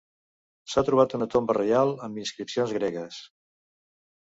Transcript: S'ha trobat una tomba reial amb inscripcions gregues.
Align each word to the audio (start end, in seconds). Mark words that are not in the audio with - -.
S'ha 0.71 0.83
trobat 0.87 1.13
una 1.17 1.27
tomba 1.35 1.57
reial 1.59 1.93
amb 2.09 2.23
inscripcions 2.23 2.75
gregues. 2.81 3.23